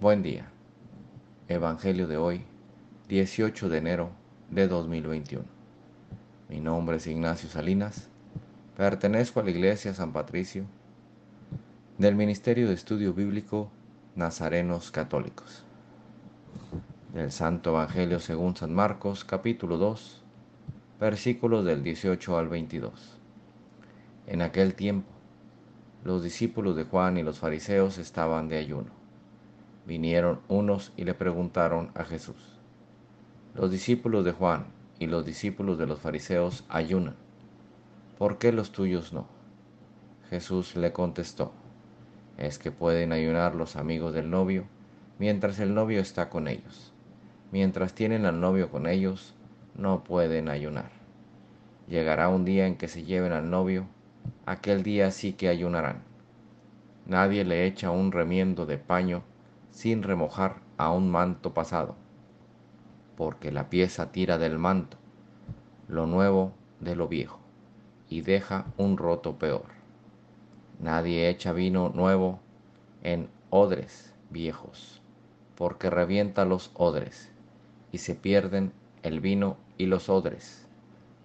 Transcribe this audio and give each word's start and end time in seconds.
Buen 0.00 0.22
día. 0.22 0.48
Evangelio 1.48 2.06
de 2.06 2.16
hoy, 2.16 2.44
18 3.08 3.68
de 3.68 3.78
enero 3.78 4.10
de 4.48 4.68
2021. 4.68 5.44
Mi 6.48 6.60
nombre 6.60 6.98
es 6.98 7.08
Ignacio 7.08 7.48
Salinas. 7.48 8.08
Pertenezco 8.76 9.40
a 9.40 9.42
la 9.42 9.50
Iglesia 9.50 9.92
San 9.94 10.12
Patricio 10.12 10.66
del 11.98 12.14
Ministerio 12.14 12.68
de 12.68 12.74
Estudio 12.74 13.12
Bíblico 13.12 13.72
Nazarenos 14.14 14.92
Católicos. 14.92 15.64
Del 17.12 17.32
Santo 17.32 17.70
Evangelio 17.70 18.20
según 18.20 18.54
San 18.54 18.72
Marcos, 18.72 19.24
capítulo 19.24 19.78
2, 19.78 20.22
versículos 21.00 21.64
del 21.64 21.82
18 21.82 22.38
al 22.38 22.46
22. 22.46 23.18
En 24.28 24.42
aquel 24.42 24.76
tiempo, 24.76 25.10
los 26.04 26.22
discípulos 26.22 26.76
de 26.76 26.84
Juan 26.84 27.18
y 27.18 27.24
los 27.24 27.40
fariseos 27.40 27.98
estaban 27.98 28.48
de 28.48 28.58
ayuno 28.58 28.98
vinieron 29.88 30.40
unos 30.48 30.92
y 30.96 31.04
le 31.04 31.14
preguntaron 31.14 31.90
a 31.94 32.04
Jesús, 32.04 32.36
los 33.54 33.70
discípulos 33.70 34.24
de 34.24 34.32
Juan 34.32 34.66
y 34.98 35.06
los 35.06 35.24
discípulos 35.24 35.78
de 35.78 35.86
los 35.86 35.98
fariseos 35.98 36.64
ayunan, 36.68 37.16
¿por 38.18 38.36
qué 38.36 38.52
los 38.52 38.70
tuyos 38.70 39.14
no? 39.14 39.26
Jesús 40.28 40.76
le 40.76 40.92
contestó, 40.92 41.52
es 42.36 42.58
que 42.58 42.70
pueden 42.70 43.12
ayunar 43.12 43.54
los 43.54 43.76
amigos 43.76 44.12
del 44.12 44.28
novio 44.28 44.64
mientras 45.18 45.58
el 45.58 45.74
novio 45.74 46.00
está 46.00 46.28
con 46.28 46.48
ellos. 46.48 46.92
Mientras 47.50 47.94
tienen 47.94 48.26
al 48.26 48.40
novio 48.40 48.70
con 48.70 48.86
ellos, 48.86 49.34
no 49.74 50.04
pueden 50.04 50.50
ayunar. 50.50 50.90
Llegará 51.88 52.28
un 52.28 52.44
día 52.44 52.66
en 52.66 52.76
que 52.76 52.88
se 52.88 53.04
lleven 53.04 53.32
al 53.32 53.48
novio, 53.48 53.86
aquel 54.44 54.82
día 54.82 55.10
sí 55.10 55.32
que 55.32 55.48
ayunarán. 55.48 56.02
Nadie 57.06 57.44
le 57.44 57.64
echa 57.64 57.90
un 57.90 58.12
remiendo 58.12 58.66
de 58.66 58.76
paño 58.76 59.22
sin 59.70 60.02
remojar 60.02 60.60
a 60.76 60.90
un 60.90 61.10
manto 61.10 61.54
pasado, 61.54 61.96
porque 63.16 63.52
la 63.52 63.68
pieza 63.68 64.12
tira 64.12 64.38
del 64.38 64.58
manto 64.58 64.96
lo 65.88 66.06
nuevo 66.06 66.52
de 66.80 66.94
lo 66.94 67.08
viejo 67.08 67.40
y 68.08 68.20
deja 68.20 68.66
un 68.76 68.96
roto 68.96 69.38
peor. 69.38 69.66
Nadie 70.78 71.28
echa 71.28 71.52
vino 71.52 71.88
nuevo 71.88 72.40
en 73.02 73.28
odres 73.50 74.14
viejos, 74.30 75.02
porque 75.56 75.90
revienta 75.90 76.44
los 76.44 76.70
odres 76.74 77.32
y 77.90 77.98
se 77.98 78.14
pierden 78.14 78.72
el 79.02 79.20
vino 79.20 79.56
y 79.76 79.86
los 79.86 80.08
odres. 80.08 80.66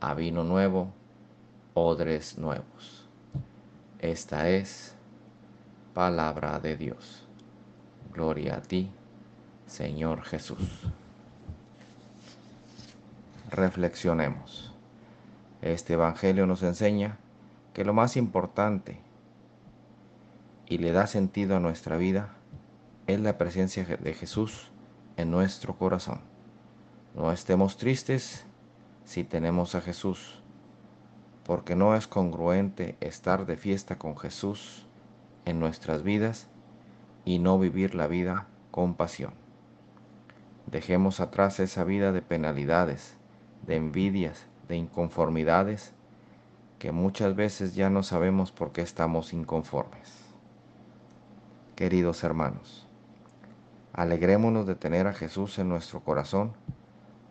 A 0.00 0.14
vino 0.14 0.44
nuevo, 0.44 0.92
odres 1.74 2.38
nuevos. 2.38 3.08
Esta 3.98 4.48
es 4.48 4.96
palabra 5.94 6.58
de 6.60 6.76
Dios. 6.76 7.21
Gloria 8.14 8.56
a 8.56 8.60
ti, 8.60 8.90
Señor 9.66 10.22
Jesús. 10.22 10.58
Reflexionemos. 13.50 14.74
Este 15.62 15.94
Evangelio 15.94 16.46
nos 16.46 16.62
enseña 16.62 17.16
que 17.72 17.86
lo 17.86 17.94
más 17.94 18.18
importante 18.18 19.00
y 20.66 20.76
le 20.76 20.92
da 20.92 21.06
sentido 21.06 21.56
a 21.56 21.60
nuestra 21.60 21.96
vida 21.96 22.34
es 23.06 23.18
la 23.18 23.38
presencia 23.38 23.84
de 23.84 24.12
Jesús 24.12 24.70
en 25.16 25.30
nuestro 25.30 25.78
corazón. 25.78 26.20
No 27.14 27.32
estemos 27.32 27.78
tristes 27.78 28.44
si 29.06 29.24
tenemos 29.24 29.74
a 29.74 29.80
Jesús, 29.80 30.42
porque 31.44 31.76
no 31.76 31.96
es 31.96 32.08
congruente 32.08 32.96
estar 33.00 33.46
de 33.46 33.56
fiesta 33.56 33.96
con 33.96 34.18
Jesús 34.18 34.86
en 35.46 35.60
nuestras 35.60 36.02
vidas 36.02 36.48
y 37.24 37.38
no 37.38 37.58
vivir 37.58 37.94
la 37.94 38.06
vida 38.06 38.46
con 38.70 38.94
pasión. 38.94 39.34
Dejemos 40.66 41.20
atrás 41.20 41.60
esa 41.60 41.84
vida 41.84 42.12
de 42.12 42.22
penalidades, 42.22 43.16
de 43.66 43.76
envidias, 43.76 44.46
de 44.68 44.76
inconformidades, 44.76 45.92
que 46.78 46.92
muchas 46.92 47.36
veces 47.36 47.74
ya 47.74 47.90
no 47.90 48.02
sabemos 48.02 48.50
por 48.50 48.72
qué 48.72 48.82
estamos 48.82 49.32
inconformes. 49.32 50.18
Queridos 51.76 52.24
hermanos, 52.24 52.88
alegrémonos 53.92 54.66
de 54.66 54.74
tener 54.74 55.06
a 55.06 55.12
Jesús 55.12 55.58
en 55.58 55.68
nuestro 55.68 56.00
corazón 56.00 56.52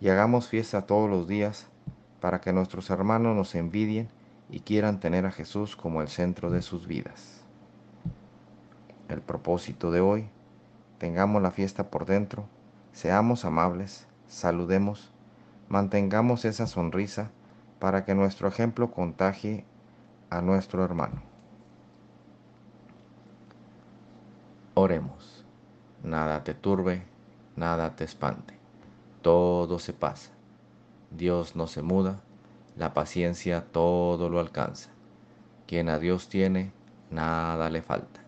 y 0.00 0.08
hagamos 0.08 0.48
fiesta 0.48 0.86
todos 0.86 1.08
los 1.08 1.26
días 1.26 1.68
para 2.20 2.40
que 2.40 2.52
nuestros 2.52 2.90
hermanos 2.90 3.36
nos 3.36 3.54
envidien 3.54 4.08
y 4.50 4.60
quieran 4.60 5.00
tener 5.00 5.26
a 5.26 5.30
Jesús 5.30 5.76
como 5.76 6.02
el 6.02 6.08
centro 6.08 6.50
de 6.50 6.62
sus 6.62 6.86
vidas 6.86 7.47
el 9.08 9.20
propósito 9.20 9.90
de 9.90 10.00
hoy, 10.00 10.28
tengamos 10.98 11.42
la 11.42 11.50
fiesta 11.50 11.90
por 11.90 12.04
dentro, 12.04 12.46
seamos 12.92 13.44
amables, 13.44 14.06
saludemos, 14.26 15.10
mantengamos 15.68 16.44
esa 16.44 16.66
sonrisa 16.66 17.30
para 17.78 18.04
que 18.04 18.14
nuestro 18.14 18.48
ejemplo 18.48 18.90
contagie 18.90 19.64
a 20.30 20.42
nuestro 20.42 20.84
hermano. 20.84 21.22
Oremos, 24.74 25.44
nada 26.02 26.44
te 26.44 26.54
turbe, 26.54 27.02
nada 27.56 27.96
te 27.96 28.04
espante, 28.04 28.54
todo 29.22 29.78
se 29.78 29.92
pasa, 29.92 30.30
Dios 31.10 31.56
no 31.56 31.66
se 31.66 31.82
muda, 31.82 32.20
la 32.76 32.94
paciencia 32.94 33.64
todo 33.72 34.28
lo 34.28 34.38
alcanza, 34.38 34.90
quien 35.66 35.88
a 35.88 35.98
Dios 35.98 36.28
tiene, 36.28 36.72
nada 37.10 37.70
le 37.70 37.82
falta. 37.82 38.27